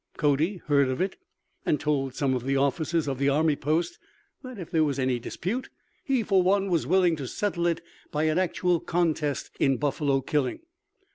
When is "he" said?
6.03-6.23